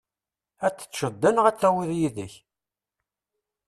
Ad 0.65 0.73
teččeḍ 0.77 1.13
da 1.21 1.29
neɣ 1.31 1.45
ad 1.47 1.57
tawiḍ 1.59 1.91
yid-k? 1.99 2.33